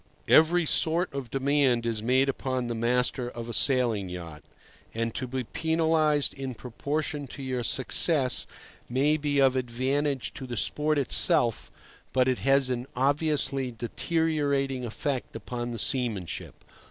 Every 0.27 0.65
sort 0.65 1.13
of 1.13 1.29
demand 1.29 1.85
is 1.85 2.01
made 2.01 2.27
upon 2.27 2.65
the 2.65 2.73
master 2.73 3.29
of 3.29 3.47
a 3.47 3.53
sailing 3.53 4.09
yacht, 4.09 4.41
and 4.95 5.13
to 5.13 5.27
be 5.27 5.43
penalized 5.43 6.33
in 6.33 6.55
proportion 6.55 7.27
to 7.27 7.43
your 7.43 7.61
success 7.61 8.47
may 8.89 9.15
be 9.15 9.37
of 9.37 9.55
advantage 9.55 10.33
to 10.33 10.47
the 10.47 10.57
sport 10.57 10.97
itself, 10.97 11.69
but 12.13 12.27
it 12.27 12.39
has 12.39 12.71
an 12.71 12.87
obviously 12.95 13.69
deteriorating 13.69 14.85
effect 14.85 15.35
upon 15.35 15.69
the 15.69 15.77
seamanship. 15.77 16.65